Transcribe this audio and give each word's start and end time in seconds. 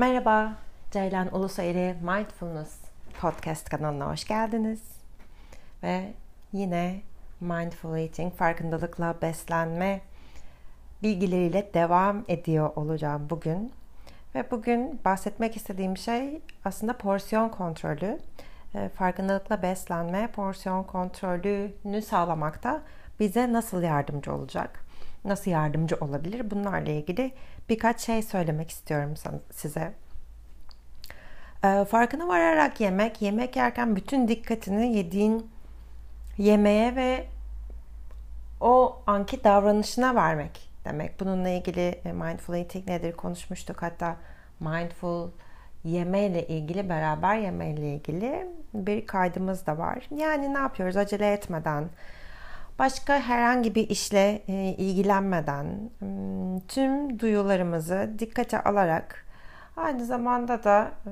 Merhaba, 0.00 0.52
Ceylan 0.90 1.34
Ulusoy'la 1.34 1.94
Mindfulness 1.94 2.78
Podcast 3.20 3.68
kanalına 3.68 4.12
hoş 4.12 4.24
geldiniz. 4.24 4.82
Ve 5.82 6.12
yine 6.52 7.00
Mindful 7.40 7.96
Eating, 7.96 8.34
farkındalıkla 8.34 9.14
beslenme 9.22 10.00
bilgileriyle 11.02 11.74
devam 11.74 12.24
ediyor 12.28 12.70
olacağım 12.76 13.26
bugün. 13.30 13.72
Ve 14.34 14.50
bugün 14.50 15.00
bahsetmek 15.04 15.56
istediğim 15.56 15.96
şey 15.96 16.42
aslında 16.64 16.98
porsiyon 16.98 17.48
kontrolü. 17.48 18.18
Ee, 18.74 18.88
farkındalıkla 18.88 19.62
beslenme, 19.62 20.28
porsiyon 20.32 20.82
kontrolünü 20.82 22.02
sağlamakta 22.02 22.82
bize 23.20 23.52
nasıl 23.52 23.82
yardımcı 23.82 24.34
olacak? 24.34 24.84
Nasıl 25.24 25.50
yardımcı 25.50 25.96
olabilir? 26.00 26.50
Bunlarla 26.50 26.90
ilgili 26.90 27.32
birkaç 27.68 28.00
şey 28.00 28.22
söylemek 28.22 28.70
istiyorum 28.70 29.14
size. 29.52 29.92
Ee, 31.64 31.84
farkına 31.84 32.28
vararak 32.28 32.80
yemek, 32.80 33.22
yemek 33.22 33.56
yerken 33.56 33.96
bütün 33.96 34.28
dikkatini 34.28 34.96
yediğin 34.96 35.50
yemeğe 36.38 36.96
ve 36.96 37.26
o 38.60 39.02
anki 39.06 39.44
davranışına 39.44 40.14
vermek 40.14 40.70
demek. 40.84 41.20
Bununla 41.20 41.48
ilgili 41.48 42.00
e, 42.04 42.12
mindful 42.12 42.54
eating 42.54 42.88
nedir 42.88 43.12
konuşmuştuk. 43.12 43.82
Hatta 43.82 44.16
mindful 44.60 45.30
yemeyle 45.84 46.46
ilgili 46.46 46.88
beraber 46.88 47.36
yemeyle 47.38 47.94
ilgili 47.94 48.46
bir 48.74 49.06
kaydımız 49.06 49.66
da 49.66 49.78
var. 49.78 50.08
Yani 50.16 50.54
ne 50.54 50.58
yapıyoruz 50.58 50.96
acele 50.96 51.32
etmeden 51.32 51.84
başka 52.80 53.20
herhangi 53.20 53.74
bir 53.74 53.88
işle 53.88 54.42
e, 54.48 54.52
ilgilenmeden 54.78 55.90
hmm, 55.98 56.60
tüm 56.60 57.20
duyularımızı 57.20 58.10
dikkate 58.18 58.62
alarak 58.62 59.26
aynı 59.76 60.04
zamanda 60.04 60.64
da 60.64 60.90
e, 61.06 61.10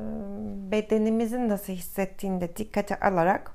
bedenimizin 0.72 1.48
nasıl 1.48 1.72
hissettiğini 1.72 2.40
de 2.40 2.56
dikkate 2.56 3.00
alarak 3.00 3.52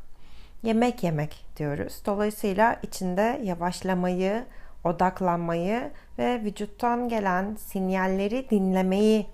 yemek 0.63 1.03
yemek 1.03 1.45
diyoruz. 1.57 2.01
Dolayısıyla 2.05 2.75
içinde 2.83 3.39
yavaşlamayı, 3.43 4.45
odaklanmayı 4.83 5.91
ve 6.19 6.41
vücuttan 6.41 7.09
gelen 7.09 7.55
sinyalleri 7.55 8.49
dinlemeyi 8.49 9.27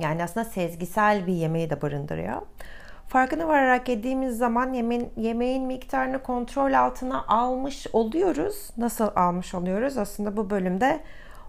yani 0.00 0.24
aslında 0.24 0.44
sezgisel 0.44 1.26
bir 1.26 1.32
yemeği 1.32 1.70
de 1.70 1.82
barındırıyor. 1.82 2.42
Farkına 3.12 3.48
vararak 3.48 3.88
yediğimiz 3.88 4.38
zaman 4.38 4.72
yemeğin, 4.72 5.12
yemeğin 5.16 5.66
miktarını 5.66 6.22
kontrol 6.22 6.72
altına 6.72 7.24
almış 7.28 7.86
oluyoruz. 7.92 8.70
Nasıl 8.76 9.08
almış 9.16 9.54
oluyoruz? 9.54 9.96
Aslında 9.96 10.36
bu 10.36 10.50
bölümde 10.50 11.00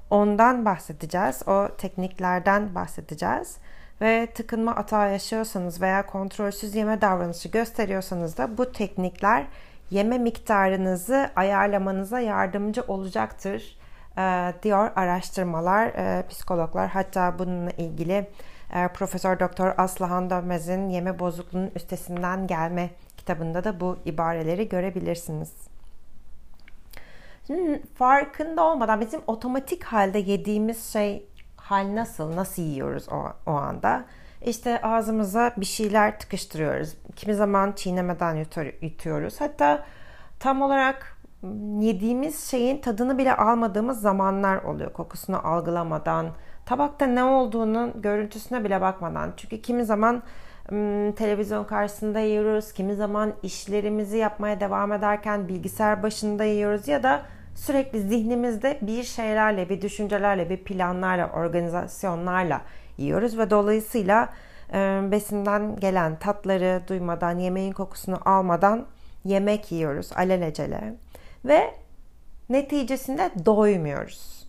ondan 0.09 0.66
bahsedeceğiz. 0.66 1.47
O 1.47 1.67
tekniklerden 1.78 2.75
bahsedeceğiz. 2.75 3.58
Ve 4.02 4.28
tıkınma 4.36 4.75
atağı 4.75 5.11
yaşıyorsanız 5.11 5.81
veya 5.81 6.06
kontrolsüz 6.06 6.75
yeme 6.75 7.02
davranışı 7.02 7.50
gösteriyorsanız 7.50 8.38
da 8.38 8.58
bu 8.58 8.72
teknikler 8.72 9.45
yeme 9.91 10.17
miktarınızı 10.17 11.30
ayarlamanıza 11.36 12.19
yardımcı 12.19 12.81
olacaktır 12.81 13.78
diyor 14.64 14.92
araştırmalar, 14.95 15.92
psikologlar. 16.28 16.89
Hatta 16.89 17.39
bununla 17.39 17.72
ilgili 17.72 18.30
Profesör 18.94 19.39
Doktor 19.39 19.73
Aslıhan 19.78 20.30
Dönmez'in 20.30 20.89
Yeme 20.89 21.19
Bozukluğunun 21.19 21.72
Üstesinden 21.75 22.47
Gelme 22.47 22.89
kitabında 23.17 23.64
da 23.64 23.80
bu 23.80 23.97
ibareleri 24.06 24.69
görebilirsiniz. 24.69 25.53
Şimdi 27.47 27.81
farkında 27.95 28.64
olmadan 28.64 29.02
bizim 29.02 29.22
otomatik 29.28 29.84
halde 29.84 30.19
yediğimiz 30.19 30.94
şey 30.94 31.25
hal 31.58 31.95
nasıl, 31.95 32.36
nasıl 32.36 32.61
yiyoruz 32.61 33.09
o, 33.09 33.23
o 33.45 33.52
anda? 33.52 34.06
İşte 34.41 34.81
ağzımıza 34.81 35.53
bir 35.58 35.66
şeyler 35.66 36.19
tıkıştırıyoruz. 36.19 36.95
Kimi 37.16 37.35
zaman 37.35 37.72
çiğnemeden 37.72 38.45
yutuyoruz. 38.81 39.41
Hatta 39.41 39.85
tam 40.40 40.62
olarak 40.62 41.12
yediğimiz 41.80 42.44
şeyin 42.44 42.81
tadını 42.81 43.18
bile 43.18 43.36
almadığımız 43.36 44.02
zamanlar 44.02 44.64
oluyor. 44.64 44.94
Kokusunu 44.94 45.48
algılamadan, 45.48 46.26
tabakta 46.66 47.06
ne 47.06 47.24
olduğunun 47.24 48.02
görüntüsüne 48.02 48.64
bile 48.64 48.81
bakmadan. 48.81 49.34
Çünkü 49.38 49.62
kimi 49.62 49.86
zaman 49.86 50.24
televizyon 51.16 51.64
karşısında 51.64 52.20
yiyoruz, 52.20 52.74
kimi 52.74 52.96
zaman 52.96 53.34
işlerimizi 53.44 54.18
yapmaya 54.18 54.59
devam 54.59 54.94
ederken 54.94 55.48
bilgisayar 55.48 56.04
başında 56.04 56.44
yiyoruz 56.44 56.88
ya 56.88 57.04
da 57.04 57.22
sürekli 57.56 58.02
zihnimizde 58.02 58.80
bir 58.81 59.04
şeylerle, 59.04 59.70
bir 59.70 59.81
düşüncelerle, 59.81 60.50
bir 60.50 60.58
planlarla, 60.58 61.30
organizasyonlarla 61.30 62.62
yiyoruz 62.98 63.38
ve 63.38 63.50
dolayısıyla 63.50 64.30
besinden 65.12 65.75
gelen 65.75 66.20
tatları 66.20 66.81
duymadan, 66.88 67.40
yemeğin 67.40 67.72
kokusunu 67.72 68.18
almadan 68.25 68.86
yemek 69.25 69.72
yiyoruz 69.72 70.10
alelacele 70.16 70.96
ve 71.46 71.76
neticesinde 72.50 73.31
doymuyoruz. 73.46 74.48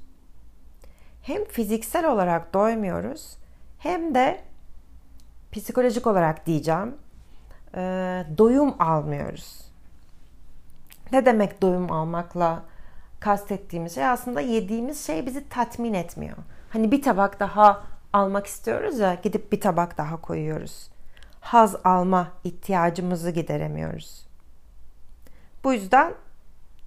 Hem 1.22 1.44
fiziksel 1.44 2.06
olarak 2.06 2.54
doymuyoruz 2.54 3.36
hem 3.78 4.14
de 4.14 4.40
psikolojik 5.52 6.06
olarak 6.06 6.46
diyeceğim 6.46 6.94
doyum 8.38 8.74
almıyoruz. 8.82 9.64
Ne 11.12 11.26
demek 11.26 11.62
doyum 11.62 11.92
almakla 11.92 12.62
kastettiğimiz 13.20 13.94
şey 13.94 14.06
aslında 14.06 14.40
yediğimiz 14.40 15.06
şey 15.06 15.26
bizi 15.26 15.48
tatmin 15.48 15.94
etmiyor. 15.94 16.36
Hani 16.70 16.92
bir 16.92 17.02
tabak 17.02 17.40
daha 17.40 17.82
almak 18.12 18.46
istiyoruz 18.46 18.98
ya 18.98 19.14
gidip 19.14 19.52
bir 19.52 19.60
tabak 19.60 19.98
daha 19.98 20.20
koyuyoruz. 20.20 20.90
Haz 21.40 21.76
alma 21.84 22.28
ihtiyacımızı 22.44 23.30
gideremiyoruz. 23.30 24.26
Bu 25.64 25.72
yüzden 25.72 26.14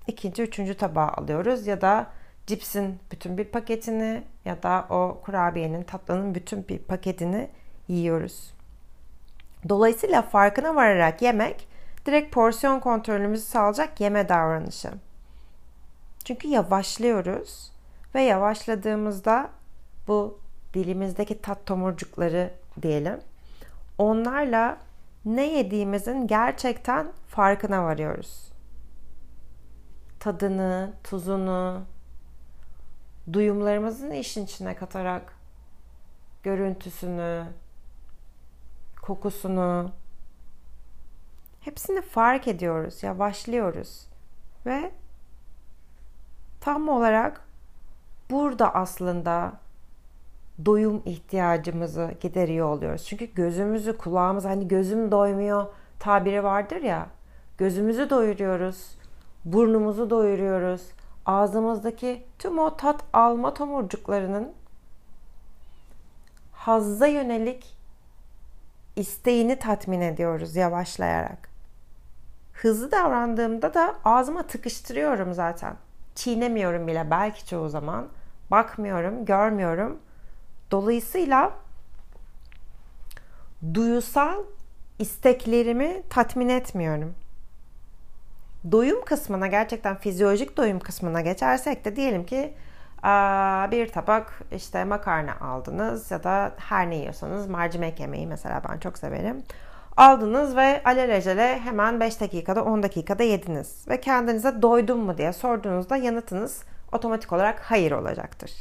ikinci, 0.07 0.43
üçüncü 0.43 0.73
tabağı 0.77 1.07
alıyoruz 1.07 1.67
ya 1.67 1.81
da 1.81 2.07
cipsin 2.47 2.99
bütün 3.11 3.37
bir 3.37 3.45
paketini 3.45 4.23
ya 4.45 4.63
da 4.63 4.85
o 4.89 5.21
kurabiyenin, 5.23 5.83
tatlının 5.83 6.35
bütün 6.35 6.67
bir 6.67 6.79
paketini 6.79 7.49
yiyoruz. 7.87 8.53
Dolayısıyla 9.69 10.21
farkına 10.21 10.75
vararak 10.75 11.21
yemek 11.21 11.67
direkt 12.05 12.33
porsiyon 12.33 12.79
kontrolümüzü 12.79 13.45
sağlayacak 13.45 14.01
yeme 14.01 14.29
davranışı. 14.29 14.89
Çünkü 16.25 16.47
yavaşlıyoruz 16.47 17.71
ve 18.15 18.21
yavaşladığımızda 18.21 19.49
bu 20.07 20.39
dilimizdeki 20.73 21.41
tat 21.41 21.65
tomurcukları 21.65 22.53
diyelim. 22.81 23.19
Onlarla 23.97 24.77
ne 25.25 25.53
yediğimizin 25.53 26.27
gerçekten 26.27 27.07
farkına 27.27 27.83
varıyoruz. 27.83 28.51
Tadını, 30.19 30.93
tuzunu, 31.03 31.81
duyumlarımızın 33.33 34.11
işin 34.11 34.45
içine 34.45 34.75
katarak 34.75 35.33
görüntüsünü, 36.43 37.45
kokusunu 39.01 39.91
hepsini 41.61 42.01
fark 42.01 42.47
ediyoruz, 42.47 43.03
yavaşlıyoruz 43.03 44.07
ve 44.65 44.91
tam 46.61 46.89
olarak 46.89 47.41
burada 48.29 48.75
aslında 48.75 49.53
doyum 50.65 51.01
ihtiyacımızı 51.05 52.11
gideriyor 52.21 52.67
oluyoruz. 52.67 53.05
Çünkü 53.05 53.25
gözümüzü, 53.25 53.97
kulağımız 53.97 54.45
hani 54.45 54.67
gözüm 54.67 55.11
doymuyor 55.11 55.65
tabiri 55.99 56.43
vardır 56.43 56.81
ya. 56.81 57.07
Gözümüzü 57.57 58.09
doyuruyoruz, 58.09 58.96
burnumuzu 59.53 60.09
doyuruyoruz. 60.09 60.81
Ağzımızdaki 61.25 62.25
tüm 62.39 62.59
o 62.59 62.77
tat 62.77 63.03
alma 63.13 63.53
tomurcuklarının 63.53 64.51
hazza 66.51 67.07
yönelik 67.07 67.75
isteğini 68.95 69.59
tatmin 69.59 70.01
ediyoruz 70.01 70.55
yavaşlayarak. 70.55 71.49
Hızlı 72.53 72.91
davrandığımda 72.91 73.73
da 73.73 73.95
ağzıma 74.05 74.43
tıkıştırıyorum 74.43 75.33
zaten. 75.33 75.75
Çiğnemiyorum 76.15 76.87
bile 76.87 77.11
belki 77.11 77.45
çoğu 77.45 77.69
zaman. 77.69 78.07
Bakmıyorum, 78.51 79.25
görmüyorum 79.25 79.99
Dolayısıyla 80.71 81.51
duyusal 83.73 84.43
isteklerimi 84.99 86.03
tatmin 86.09 86.49
etmiyorum. 86.49 87.15
Doyum 88.71 89.05
kısmına 89.05 89.47
gerçekten 89.47 89.95
fizyolojik 89.95 90.57
doyum 90.57 90.79
kısmına 90.79 91.21
geçersek 91.21 91.85
de 91.85 91.95
diyelim 91.95 92.25
ki 92.25 92.53
bir 93.71 93.87
tabak 93.87 94.41
işte 94.51 94.83
makarna 94.83 95.39
aldınız 95.41 96.11
ya 96.11 96.23
da 96.23 96.51
her 96.57 96.89
ne 96.89 96.95
yiyorsanız 96.95 97.47
mercimek 97.47 97.99
yemeği 97.99 98.27
mesela 98.27 98.61
ben 98.69 98.77
çok 98.77 98.97
severim. 98.97 99.43
Aldınız 99.97 100.55
ve 100.55 100.83
alelacele 100.83 101.59
hemen 101.59 101.99
5 101.99 102.21
dakikada 102.21 102.63
10 102.63 102.83
dakikada 102.83 103.23
yediniz. 103.23 103.87
Ve 103.89 104.01
kendinize 104.01 104.61
doydum 104.61 104.99
mu 104.99 105.17
diye 105.17 105.33
sorduğunuzda 105.33 105.97
yanıtınız 105.97 106.63
otomatik 106.91 107.33
olarak 107.33 107.59
hayır 107.59 107.91
olacaktır. 107.91 108.51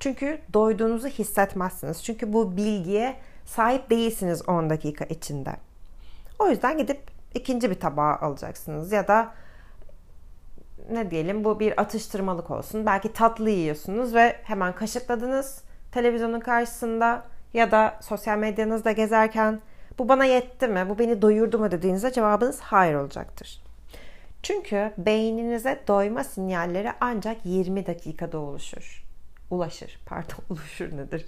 Çünkü 0.00 0.40
doyduğunuzu 0.54 1.08
hissetmezsiniz. 1.08 2.04
Çünkü 2.04 2.32
bu 2.32 2.56
bilgiye 2.56 3.16
sahip 3.44 3.90
değilsiniz 3.90 4.48
10 4.48 4.70
dakika 4.70 5.04
içinde. 5.04 5.50
O 6.38 6.48
yüzden 6.48 6.78
gidip 6.78 7.17
ikinci 7.38 7.70
bir 7.70 7.80
tabağı 7.80 8.14
alacaksınız 8.16 8.92
ya 8.92 9.08
da 9.08 9.34
ne 10.90 11.10
diyelim 11.10 11.44
bu 11.44 11.60
bir 11.60 11.80
atıştırmalık 11.80 12.50
olsun. 12.50 12.86
Belki 12.86 13.12
tatlı 13.12 13.50
yiyorsunuz 13.50 14.14
ve 14.14 14.36
hemen 14.42 14.74
kaşıkladınız 14.74 15.62
televizyonun 15.92 16.40
karşısında 16.40 17.26
ya 17.54 17.70
da 17.70 17.98
sosyal 18.00 18.38
medyanızda 18.38 18.92
gezerken 18.92 19.60
bu 19.98 20.08
bana 20.08 20.24
yetti 20.24 20.68
mi, 20.68 20.86
bu 20.88 20.98
beni 20.98 21.22
doyurdu 21.22 21.58
mu 21.58 21.70
dediğinizde 21.70 22.12
cevabınız 22.12 22.60
hayır 22.60 22.94
olacaktır. 22.94 23.62
Çünkü 24.42 24.92
beyninize 24.98 25.82
doyma 25.88 26.24
sinyalleri 26.24 26.92
ancak 27.00 27.36
20 27.44 27.86
dakikada 27.86 28.38
oluşur. 28.38 29.04
Ulaşır. 29.50 30.00
Pardon 30.06 30.38
oluşur 30.50 30.96
nedir? 30.96 31.26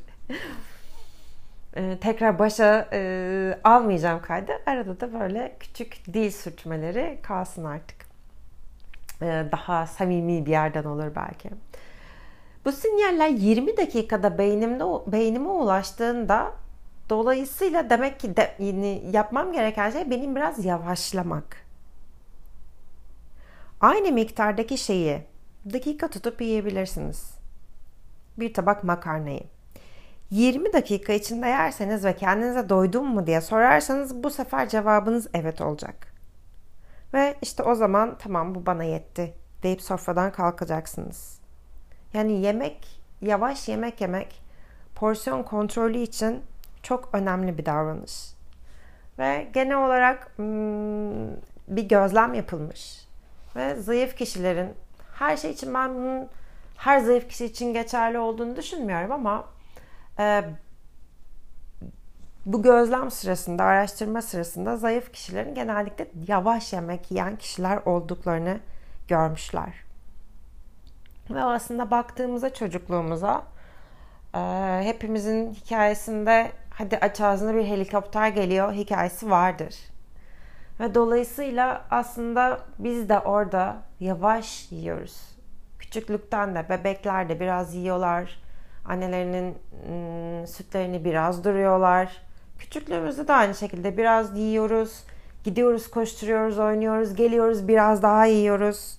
Ee, 1.76 1.98
tekrar 2.00 2.38
başa 2.38 2.88
e, 2.92 3.58
almayacağım 3.64 4.22
kaydı. 4.22 4.52
Arada 4.66 5.00
da 5.00 5.20
böyle 5.20 5.56
küçük 5.60 6.04
dil 6.12 6.30
sürtmeleri 6.30 7.18
kalsın 7.22 7.64
artık. 7.64 7.96
Ee, 9.22 9.44
daha 9.52 9.86
samimi 9.86 10.46
bir 10.46 10.50
yerden 10.50 10.84
olur 10.84 11.14
belki. 11.16 11.50
Bu 12.64 12.72
sinyaller 12.72 13.28
20 13.28 13.76
dakikada 13.76 14.38
beynimde 14.38 14.84
beynime 15.12 15.48
ulaştığında 15.48 16.52
dolayısıyla 17.10 17.90
demek 17.90 18.20
ki 18.20 18.36
de, 18.36 18.56
yapmam 19.12 19.52
gereken 19.52 19.90
şey 19.90 20.10
benim 20.10 20.36
biraz 20.36 20.64
yavaşlamak. 20.64 21.66
Aynı 23.80 24.12
miktardaki 24.12 24.78
şeyi 24.78 25.22
dakika 25.72 26.08
tutup 26.08 26.40
yiyebilirsiniz. 26.40 27.34
Bir 28.38 28.54
tabak 28.54 28.84
makarnayı. 28.84 29.42
20 30.30 30.72
dakika 30.72 31.12
içinde 31.12 31.46
yerseniz 31.46 32.04
ve 32.04 32.16
kendinize 32.16 32.68
doydum 32.68 33.06
mu 33.06 33.26
diye 33.26 33.40
sorarsanız 33.40 34.22
bu 34.22 34.30
sefer 34.30 34.68
cevabınız 34.68 35.28
evet 35.34 35.60
olacak. 35.60 36.06
Ve 37.14 37.36
işte 37.42 37.62
o 37.62 37.74
zaman 37.74 38.18
tamam 38.18 38.54
bu 38.54 38.66
bana 38.66 38.84
yetti 38.84 39.34
deyip 39.62 39.82
sofradan 39.82 40.32
kalkacaksınız. 40.32 41.40
Yani 42.14 42.40
yemek, 42.40 43.02
yavaş 43.20 43.68
yemek 43.68 44.00
yemek 44.00 44.42
porsiyon 44.94 45.42
kontrolü 45.42 45.98
için 45.98 46.42
çok 46.82 47.08
önemli 47.12 47.58
bir 47.58 47.66
davranış. 47.66 48.30
Ve 49.18 49.48
genel 49.52 49.86
olarak 49.86 50.32
hmm, 50.36 51.30
bir 51.68 51.88
gözlem 51.88 52.34
yapılmış. 52.34 53.06
Ve 53.56 53.74
zayıf 53.74 54.16
kişilerin 54.16 54.74
her 55.14 55.36
şey 55.36 55.50
için 55.50 55.74
ben 55.74 55.94
bunun 55.94 56.28
her 56.76 56.98
zayıf 56.98 57.28
kişi 57.28 57.44
için 57.44 57.72
geçerli 57.72 58.18
olduğunu 58.18 58.56
düşünmüyorum 58.56 59.12
ama 59.12 59.44
bu 62.46 62.62
gözlem 62.62 63.10
sırasında, 63.10 63.64
araştırma 63.64 64.22
sırasında 64.22 64.76
zayıf 64.76 65.12
kişilerin 65.12 65.54
genellikle 65.54 66.08
yavaş 66.28 66.72
yemek 66.72 67.10
yiyen 67.10 67.36
kişiler 67.36 67.76
olduklarını 67.84 68.60
görmüşler. 69.08 69.74
Ve 71.30 71.42
aslında 71.42 71.90
baktığımızda 71.90 72.54
çocukluğumuza 72.54 73.42
e, 74.34 74.38
hepimizin 74.84 75.54
hikayesinde 75.54 76.52
hadi 76.70 76.98
aç 76.98 77.20
ağzına 77.20 77.54
bir 77.54 77.66
helikopter 77.66 78.28
geliyor 78.28 78.72
hikayesi 78.72 79.30
vardır. 79.30 79.74
Ve 80.80 80.94
dolayısıyla 80.94 81.84
aslında 81.90 82.60
biz 82.78 83.08
de 83.08 83.18
orada 83.18 83.76
yavaş 84.00 84.72
yiyoruz. 84.72 85.20
Küçüklükten 85.78 86.54
de 86.54 86.68
bebekler 86.68 87.28
de 87.28 87.40
biraz 87.40 87.74
yiyorlar. 87.74 88.42
Annelerinin 88.90 89.54
sütlerini 90.46 91.04
biraz 91.04 91.44
duruyorlar. 91.44 92.22
Küçüklüğümüzde 92.58 93.28
de 93.28 93.32
aynı 93.32 93.54
şekilde 93.54 93.96
biraz 93.96 94.38
yiyoruz. 94.38 95.04
Gidiyoruz, 95.44 95.90
koşturuyoruz, 95.90 96.58
oynuyoruz, 96.58 97.14
geliyoruz, 97.14 97.68
biraz 97.68 98.02
daha 98.02 98.24
yiyoruz. 98.26 98.98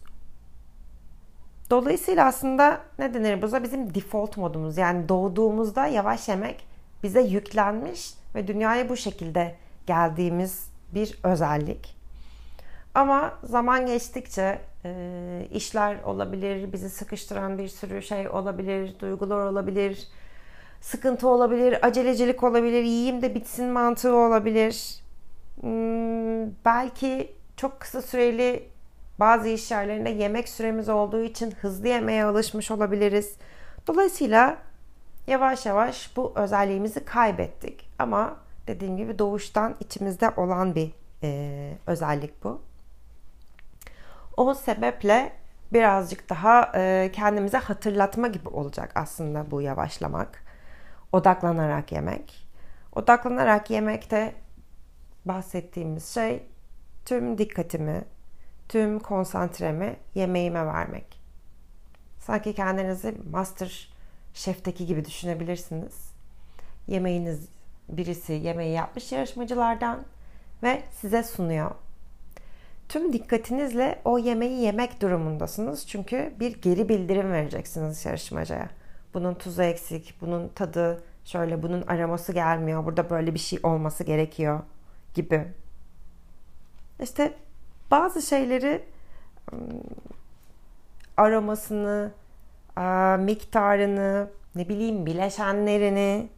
Dolayısıyla 1.69 2.25
aslında 2.25 2.81
ne 2.99 3.13
denir 3.13 3.41
buza 3.41 3.63
bizim 3.63 3.95
default 3.95 4.37
modumuz. 4.37 4.77
Yani 4.77 5.09
doğduğumuzda 5.09 5.87
yavaş 5.87 6.29
yemek 6.29 6.67
bize 7.03 7.21
yüklenmiş 7.21 8.13
ve 8.35 8.47
dünyaya 8.47 8.89
bu 8.89 8.97
şekilde 8.97 9.55
geldiğimiz 9.87 10.69
bir 10.93 11.19
özellik. 11.23 11.95
Ama 12.95 13.33
zaman 13.43 13.85
geçtikçe 13.85 14.59
e, 14.85 15.47
işler 15.51 16.03
olabilir, 16.03 16.73
bizi 16.73 16.89
sıkıştıran 16.89 17.57
bir 17.57 17.67
sürü 17.67 18.01
şey 18.01 18.29
olabilir, 18.29 18.99
duygular 18.99 19.45
olabilir, 19.45 20.07
sıkıntı 20.81 21.27
olabilir, 21.27 21.87
acelecilik 21.87 22.43
olabilir, 22.43 22.83
yiyeyim 22.83 23.21
de 23.21 23.35
bitsin 23.35 23.65
mantığı 23.65 24.15
olabilir. 24.15 25.01
Hmm, 25.61 26.51
belki 26.65 27.35
çok 27.57 27.79
kısa 27.79 28.01
süreli 28.01 28.69
bazı 29.19 29.47
iş 29.47 29.71
yerlerinde 29.71 30.09
yemek 30.09 30.49
süremiz 30.49 30.89
olduğu 30.89 31.23
için 31.23 31.51
hızlı 31.51 31.87
yemeğe 31.87 32.23
alışmış 32.23 32.71
olabiliriz. 32.71 33.35
Dolayısıyla 33.87 34.57
yavaş 35.27 35.65
yavaş 35.65 36.17
bu 36.17 36.33
özelliğimizi 36.35 37.05
kaybettik. 37.05 37.89
Ama 37.99 38.37
dediğim 38.67 38.97
gibi 38.97 39.19
doğuştan 39.19 39.75
içimizde 39.79 40.29
olan 40.37 40.75
bir 40.75 40.91
e, 41.23 41.73
özellik 41.87 42.43
bu. 42.43 42.61
O 44.37 44.53
sebeple 44.53 45.33
birazcık 45.73 46.29
daha 46.29 46.71
e, 46.75 47.11
kendimize 47.13 47.57
hatırlatma 47.57 48.27
gibi 48.27 48.49
olacak 48.49 48.91
aslında 48.95 49.51
bu 49.51 49.61
yavaşlamak. 49.61 50.43
Odaklanarak 51.11 51.91
yemek. 51.91 52.47
Odaklanarak 52.95 53.69
yemekte 53.69 54.35
bahsettiğimiz 55.25 56.13
şey 56.13 56.43
tüm 57.05 57.37
dikkatimi, 57.37 58.05
tüm 58.69 58.99
konsantremi 58.99 59.95
yemeğime 60.15 60.65
vermek. 60.65 61.21
Sanki 62.19 62.55
kendinizi 62.55 63.17
master 63.31 63.93
şefteki 64.33 64.85
gibi 64.85 65.05
düşünebilirsiniz. 65.05 66.11
Yemeğiniz 66.87 67.49
birisi 67.89 68.33
yemeği 68.33 68.73
yapmış 68.73 69.11
yarışmacılardan 69.11 70.03
ve 70.63 70.83
size 70.91 71.23
sunuyor. 71.23 71.71
Tüm 72.91 73.13
dikkatinizle 73.13 74.01
o 74.05 74.17
yemeği 74.17 74.61
yemek 74.61 75.01
durumundasınız. 75.01 75.87
Çünkü 75.87 76.33
bir 76.39 76.61
geri 76.61 76.89
bildirim 76.89 77.31
vereceksiniz 77.31 78.05
yarışmacıya. 78.05 78.69
Bunun 79.13 79.33
tuzu 79.33 79.61
eksik, 79.61 80.15
bunun 80.21 80.47
tadı 80.47 81.03
şöyle, 81.25 81.63
bunun 81.63 81.81
aroması 81.81 82.33
gelmiyor, 82.33 82.85
burada 82.85 83.09
böyle 83.09 83.33
bir 83.33 83.39
şey 83.39 83.59
olması 83.63 84.03
gerekiyor 84.03 84.59
gibi. 85.13 85.47
İşte 87.01 87.33
bazı 87.91 88.21
şeyleri 88.21 88.83
aromasını, 91.17 92.11
miktarını, 93.19 94.29
ne 94.55 94.69
bileyim 94.69 95.05
bileşenlerini 95.05 96.29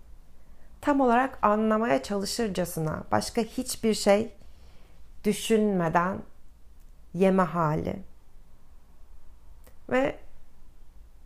tam 0.81 1.01
olarak 1.01 1.39
anlamaya 1.41 2.03
çalışırcasına 2.03 3.03
başka 3.12 3.41
hiçbir 3.41 3.93
şey 3.93 4.33
düşünmeden 5.24 6.17
yeme 7.13 7.43
hali. 7.43 7.96
Ve 9.89 10.15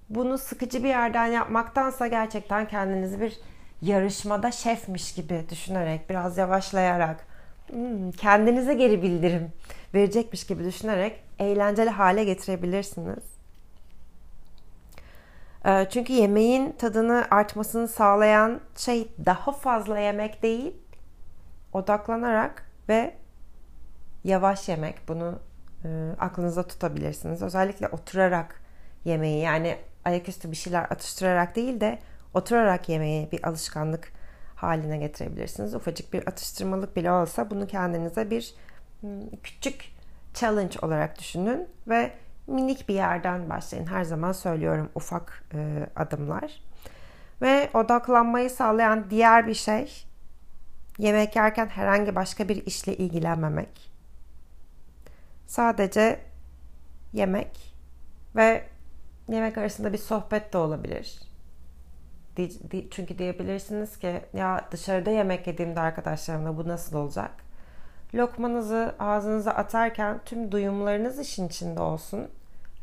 bunu 0.09 0.37
sıkıcı 0.37 0.83
bir 0.83 0.89
yerden 0.89 1.25
yapmaktansa 1.25 2.07
gerçekten 2.07 2.67
kendinizi 2.67 3.21
bir 3.21 3.39
yarışmada 3.81 4.51
şefmiş 4.51 5.13
gibi 5.13 5.45
düşünerek, 5.49 6.09
biraz 6.09 6.37
yavaşlayarak, 6.37 7.27
hmm, 7.69 8.11
kendinize 8.11 8.73
geri 8.73 9.01
bildirim 9.01 9.51
verecekmiş 9.93 10.47
gibi 10.47 10.63
düşünerek 10.63 11.23
eğlenceli 11.39 11.89
hale 11.89 12.23
getirebilirsiniz. 12.23 13.23
Ee, 15.65 15.87
çünkü 15.89 16.13
yemeğin 16.13 16.71
tadını 16.71 17.27
artmasını 17.31 17.87
sağlayan 17.87 18.59
şey 18.77 19.07
daha 19.25 19.51
fazla 19.51 19.99
yemek 19.99 20.43
değil, 20.43 20.73
odaklanarak 21.73 22.65
ve 22.89 23.13
yavaş 24.23 24.69
yemek. 24.69 25.07
Bunu 25.07 25.39
e, 25.85 26.11
aklınızda 26.19 26.67
tutabilirsiniz. 26.67 27.41
Özellikle 27.41 27.87
oturarak 27.87 28.61
yemeği 29.05 29.41
yani 29.41 29.77
ayaküstü 30.05 30.51
bir 30.51 30.55
şeyler 30.55 30.83
atıştırarak 30.83 31.55
değil 31.55 31.81
de 31.81 31.99
oturarak 32.33 32.89
yemeği 32.89 33.31
bir 33.31 33.47
alışkanlık 33.47 34.11
haline 34.55 34.97
getirebilirsiniz. 34.97 35.75
Ufacık 35.75 36.13
bir 36.13 36.27
atıştırmalık 36.27 36.95
bile 36.95 37.11
olsa 37.11 37.49
bunu 37.49 37.67
kendinize 37.67 38.29
bir 38.29 38.53
hmm, 39.01 39.29
küçük 39.43 39.91
challenge 40.33 40.79
olarak 40.81 41.19
düşünün 41.19 41.67
ve 41.87 42.11
minik 42.47 42.89
bir 42.89 42.93
yerden 42.93 43.49
başlayın. 43.49 43.85
Her 43.85 44.03
zaman 44.03 44.31
söylüyorum 44.31 44.89
ufak 44.95 45.43
e, 45.53 45.89
adımlar. 45.95 46.61
Ve 47.41 47.69
odaklanmayı 47.73 48.49
sağlayan 48.49 49.09
diğer 49.09 49.47
bir 49.47 49.53
şey 49.53 50.05
yemek 50.97 51.35
yerken 51.35 51.67
herhangi 51.67 52.15
başka 52.15 52.49
bir 52.49 52.65
işle 52.65 52.97
ilgilenmemek. 52.97 53.96
Sadece 55.47 56.19
yemek 57.13 57.73
ve 58.35 58.63
yemek 59.27 59.57
arasında 59.57 59.93
bir 59.93 59.97
sohbet 59.97 60.53
de 60.53 60.57
olabilir. 60.57 61.19
Çünkü 62.91 63.17
diyebilirsiniz 63.17 63.99
ki 63.99 64.21
ya 64.33 64.67
dışarıda 64.71 65.09
yemek 65.11 65.47
yediğimde 65.47 65.79
arkadaşlarımla 65.79 66.57
bu 66.57 66.67
nasıl 66.67 66.97
olacak? 66.97 67.31
Lokmanızı 68.15 68.95
ağzınıza 68.99 69.51
atarken 69.51 70.19
tüm 70.25 70.51
duyumlarınız 70.51 71.19
işin 71.19 71.47
içinde 71.47 71.79
olsun. 71.79 72.27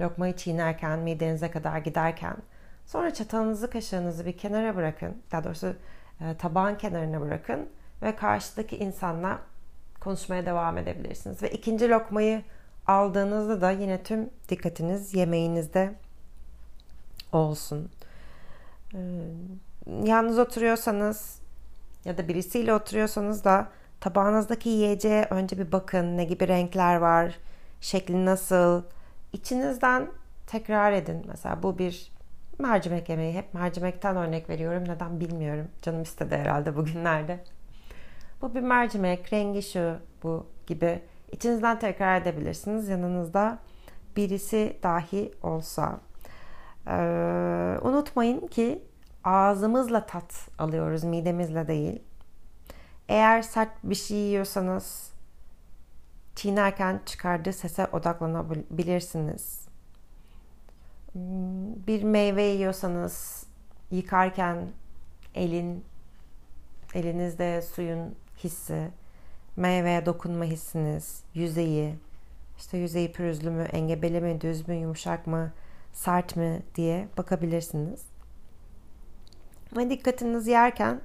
Lokmayı 0.00 0.36
çiğnerken, 0.36 0.98
midenize 0.98 1.50
kadar 1.50 1.78
giderken. 1.78 2.36
Sonra 2.86 3.14
çatalınızı, 3.14 3.70
kaşığınızı 3.70 4.26
bir 4.26 4.38
kenara 4.38 4.76
bırakın. 4.76 5.22
Daha 5.32 5.44
doğrusu 5.44 5.74
e, 6.20 6.36
tabağın 6.38 6.74
kenarına 6.74 7.20
bırakın. 7.20 7.68
Ve 8.02 8.16
karşıdaki 8.16 8.76
insanla 8.76 9.38
konuşmaya 10.00 10.46
devam 10.46 10.78
edebilirsiniz. 10.78 11.42
Ve 11.42 11.50
ikinci 11.50 11.90
lokmayı 11.90 12.42
aldığınızda 12.86 13.60
da 13.60 13.70
yine 13.70 14.02
tüm 14.02 14.30
dikkatiniz 14.48 15.14
yemeğinizde 15.14 15.94
olsun. 17.32 17.90
Ee, 18.94 18.98
yalnız 20.04 20.38
oturuyorsanız 20.38 21.38
ya 22.04 22.18
da 22.18 22.28
birisiyle 22.28 22.74
oturuyorsanız 22.74 23.44
da 23.44 23.68
tabağınızdaki 24.00 24.68
yiyeceğe 24.68 25.26
önce 25.30 25.58
bir 25.58 25.72
bakın. 25.72 26.16
Ne 26.16 26.24
gibi 26.24 26.48
renkler 26.48 26.96
var? 26.96 27.38
Şekli 27.80 28.24
nasıl? 28.24 28.82
İçinizden 29.32 30.08
tekrar 30.46 30.92
edin. 30.92 31.24
Mesela 31.28 31.62
bu 31.62 31.78
bir 31.78 32.12
mercimek 32.58 33.08
yemeği. 33.08 33.34
Hep 33.34 33.54
mercimekten 33.54 34.16
örnek 34.16 34.50
veriyorum. 34.50 34.84
Neden 34.88 35.20
bilmiyorum. 35.20 35.68
Canım 35.82 36.02
istedi 36.02 36.36
herhalde 36.36 36.76
bugünlerde. 36.76 37.38
Bu 38.42 38.54
bir 38.54 38.60
mercimek. 38.60 39.32
Rengi 39.32 39.62
şu 39.62 39.96
bu 40.22 40.46
gibi. 40.66 41.02
İçinizden 41.34 41.78
tekrar 41.78 42.20
edebilirsiniz. 42.20 42.88
Yanınızda 42.88 43.58
birisi 44.16 44.76
dahi 44.82 45.32
olsa. 45.42 46.00
Ee, 46.86 47.78
unutmayın 47.82 48.46
ki 48.46 48.82
ağzımızla 49.24 50.06
tat 50.06 50.48
alıyoruz, 50.58 51.04
midemizle 51.04 51.68
değil. 51.68 52.02
Eğer 53.08 53.42
sert 53.42 53.70
bir 53.84 53.94
şey 53.94 54.16
yiyorsanız 54.16 55.10
çiğnerken 56.34 57.00
çıkardığı 57.06 57.52
sese 57.52 57.86
odaklanabilirsiniz. 57.86 59.68
Bir 61.86 62.02
meyve 62.02 62.42
yiyorsanız 62.42 63.46
yıkarken 63.90 64.66
elin 65.34 65.84
elinizde 66.94 67.62
suyun 67.62 68.14
hissi, 68.44 68.90
meyveye 69.56 70.06
dokunma 70.06 70.44
hissiniz, 70.44 71.22
yüzeyi, 71.34 71.94
işte 72.58 72.78
yüzeyi 72.78 73.12
pürüzlü 73.12 73.50
mü, 73.50 73.62
engebeli 73.62 74.20
mi, 74.20 74.40
düz 74.40 74.68
mü, 74.68 74.74
yumuşak 74.74 75.26
mı, 75.26 75.52
sert 75.92 76.36
mi 76.36 76.62
diye 76.74 77.08
bakabilirsiniz. 77.18 78.06
Ve 79.76 79.90
dikkatiniz 79.90 80.46
yerken 80.46 81.00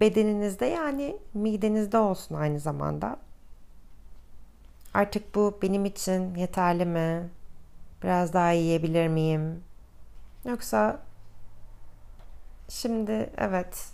bedeninizde 0.00 0.66
yani 0.66 1.18
midenizde 1.34 1.98
olsun 1.98 2.34
aynı 2.34 2.60
zamanda. 2.60 3.16
Artık 4.94 5.34
bu 5.34 5.58
benim 5.62 5.84
için 5.84 6.34
yeterli 6.34 6.84
mi? 6.86 7.30
Biraz 8.02 8.32
daha 8.32 8.50
yiyebilir 8.50 9.08
miyim? 9.08 9.64
Yoksa 10.44 11.00
şimdi 12.68 13.30
evet 13.36 13.88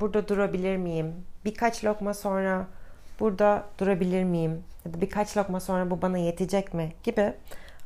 burada 0.00 0.28
durabilir 0.28 0.76
miyim? 0.76 1.14
Birkaç 1.44 1.84
lokma 1.84 2.14
sonra 2.14 2.66
burada 3.20 3.66
durabilir 3.78 4.24
miyim? 4.24 4.64
Ya 4.84 4.94
da 4.94 5.00
birkaç 5.00 5.36
lokma 5.36 5.60
sonra 5.60 5.90
bu 5.90 6.02
bana 6.02 6.18
yetecek 6.18 6.74
mi? 6.74 6.92
Gibi 7.02 7.34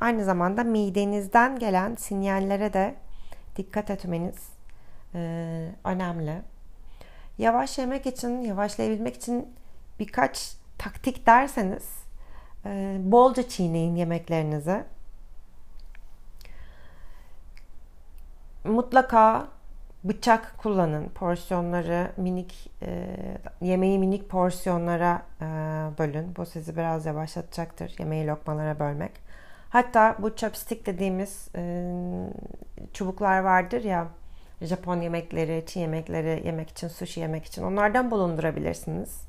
aynı 0.00 0.24
zamanda 0.24 0.64
midenizden 0.64 1.58
gelen 1.58 1.94
sinyallere 1.94 2.72
de 2.72 2.94
dikkat 3.56 3.90
etmeniz 3.90 4.48
e, 5.14 5.20
önemli. 5.84 6.42
Yavaş 7.38 7.78
yemek 7.78 8.06
için, 8.06 8.42
yavaşlayabilmek 8.42 9.16
için 9.16 9.54
birkaç 10.00 10.52
taktik 10.78 11.26
derseniz 11.26 11.84
e, 12.66 12.96
bolca 13.00 13.48
çiğneyin 13.48 13.96
yemeklerinizi. 13.96 14.84
Mutlaka 18.64 19.48
bıçak 20.04 20.54
kullanın. 20.58 21.08
Porsiyonları 21.08 22.12
minik, 22.16 22.70
e, 22.82 23.16
yemeği 23.60 23.98
minik 23.98 24.28
porsiyonlara 24.28 25.22
e, 25.40 25.44
bölün. 25.98 26.36
Bu 26.36 26.46
sizi 26.46 26.76
biraz 26.76 27.06
yavaşlatacaktır. 27.06 27.94
Yemeği 27.98 28.26
lokmalara 28.26 28.78
bölmek. 28.78 29.12
Hatta 29.70 30.16
bu 30.18 30.36
chopstick 30.36 30.86
dediğimiz 30.86 31.48
e, 31.56 31.92
çubuklar 32.92 33.38
vardır 33.40 33.84
ya 33.84 34.06
Japon 34.62 35.00
yemekleri, 35.00 35.64
Çin 35.66 35.80
yemekleri 35.80 36.46
yemek 36.46 36.70
için, 36.70 36.88
sushi 36.88 37.20
yemek 37.20 37.44
için 37.44 37.62
onlardan 37.62 38.10
bulundurabilirsiniz. 38.10 39.20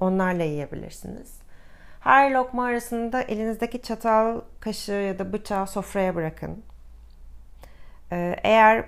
Onlarla 0.00 0.42
yiyebilirsiniz. 0.42 1.38
Her 2.00 2.30
lokma 2.30 2.64
arasında 2.64 3.22
elinizdeki 3.22 3.82
çatal, 3.82 4.40
kaşığı 4.60 4.92
ya 4.92 5.18
da 5.18 5.32
bıçağı 5.32 5.66
sofraya 5.66 6.14
bırakın. 6.14 6.62
Ee, 8.12 8.36
eğer 8.42 8.84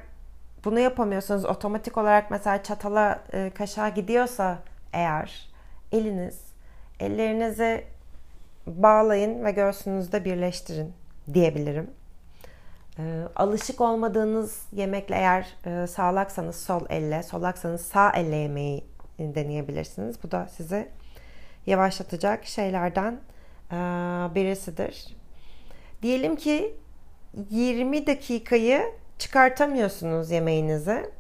bunu 0.65 0.81
yapamıyorsanız 0.81 1.45
otomatik 1.45 1.99
olarak 1.99 2.31
mesela 2.31 2.62
çatala, 2.62 3.21
e, 3.33 3.50
kaşığa 3.55 3.88
gidiyorsa 3.88 4.59
eğer 4.93 5.50
eliniz, 5.93 6.41
ellerinizi 7.00 7.85
bağlayın 8.67 9.45
ve 9.45 9.50
göğsünüzde 9.50 10.25
birleştirin 10.25 10.93
diyebilirim. 11.35 11.91
E, 12.99 13.23
alışık 13.37 13.81
olmadığınız 13.81 14.62
yemekle 14.73 15.15
eğer 15.15 15.47
e, 15.67 15.87
sağlaksanız 15.87 16.57
sol 16.57 16.83
elle, 16.88 17.23
solaksanız 17.23 17.81
sağ 17.81 18.11
elle 18.11 18.37
yemeği 18.37 18.85
deneyebilirsiniz. 19.19 20.23
Bu 20.23 20.31
da 20.31 20.49
sizi 20.57 20.88
yavaşlatacak 21.67 22.47
şeylerden 22.47 23.21
e, 23.71 23.77
birisidir. 24.35 25.17
Diyelim 26.03 26.37
ki 26.37 26.77
20 27.50 28.07
dakikayı 28.07 28.83
çıkartamıyorsunuz 29.19 30.31
yemeğinizi. 30.31 31.11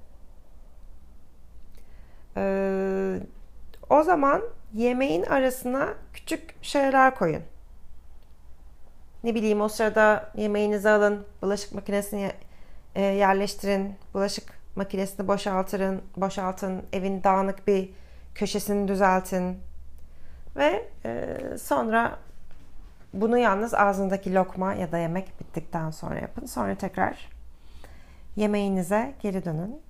Ee, 2.36 3.20
o 3.90 4.02
zaman 4.02 4.42
yemeğin 4.74 5.22
arasına 5.22 5.94
küçük 6.12 6.64
şeyler 6.64 7.14
koyun. 7.14 7.42
Ne 9.24 9.34
bileyim 9.34 9.60
o 9.60 9.68
sırada 9.68 10.32
yemeğinizi 10.36 10.88
alın, 10.88 11.26
bulaşık 11.42 11.74
makinesini 11.74 12.32
e, 12.94 13.02
yerleştirin, 13.02 13.94
bulaşık 14.14 14.58
makinesini 14.76 15.28
boşaltırın, 15.28 16.02
boşaltın, 16.16 16.82
evin 16.92 17.24
dağınık 17.24 17.66
bir 17.66 17.90
köşesini 18.34 18.88
düzeltin 18.88 19.58
ve 20.56 20.88
e, 21.04 21.36
sonra 21.58 22.18
bunu 23.12 23.38
yalnız 23.38 23.74
ağzındaki 23.74 24.34
lokma 24.34 24.74
ya 24.74 24.92
da 24.92 24.98
yemek 24.98 25.40
bittikten 25.40 25.90
sonra 25.90 26.20
yapın. 26.20 26.46
Sonra 26.46 26.74
tekrar 26.74 27.37
yemeğinize 28.38 29.14
geri 29.20 29.44
dönün. 29.44 29.80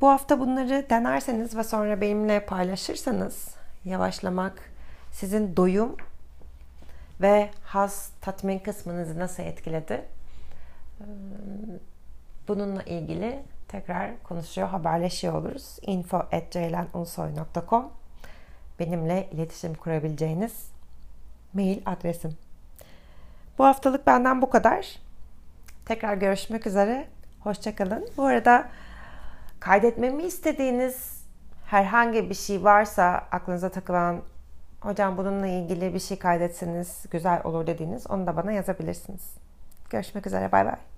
Bu 0.00 0.08
hafta 0.08 0.40
bunları 0.40 0.86
denerseniz 0.90 1.56
ve 1.56 1.64
sonra 1.64 2.00
benimle 2.00 2.46
paylaşırsanız 2.46 3.54
yavaşlamak 3.84 4.70
sizin 5.12 5.56
doyum 5.56 5.96
ve 7.20 7.50
haz 7.64 8.10
tatmin 8.20 8.58
kısmınızı 8.58 9.18
nasıl 9.18 9.42
etkiledi? 9.42 10.04
Bununla 12.48 12.82
ilgili 12.82 13.42
tekrar 13.68 14.22
konuşuyor, 14.22 14.68
haberleşiyor 14.68 15.34
oluruz. 15.34 15.78
info 15.82 16.26
Benimle 18.78 19.28
iletişim 19.32 19.74
kurabileceğiniz 19.74 20.70
mail 21.52 21.78
adresim. 21.86 22.36
Bu 23.58 23.64
haftalık 23.64 24.06
benden 24.06 24.42
bu 24.42 24.50
kadar. 24.50 24.96
Tekrar 25.86 26.14
görüşmek 26.14 26.66
üzere. 26.66 27.08
Hoşçakalın. 27.46 28.08
Bu 28.16 28.24
arada 28.24 28.68
kaydetmemi 29.60 30.22
istediğiniz 30.22 31.24
herhangi 31.66 32.30
bir 32.30 32.34
şey 32.34 32.64
varsa 32.64 33.26
aklınıza 33.32 33.68
takılan 33.68 34.20
hocam 34.80 35.16
bununla 35.16 35.46
ilgili 35.46 35.94
bir 35.94 35.98
şey 35.98 36.18
kaydetseniz 36.18 37.04
güzel 37.10 37.40
olur 37.44 37.66
dediğiniz 37.66 38.10
onu 38.10 38.26
da 38.26 38.36
bana 38.36 38.52
yazabilirsiniz. 38.52 39.34
Görüşmek 39.90 40.26
üzere. 40.26 40.52
Bay 40.52 40.64
bay. 40.64 40.95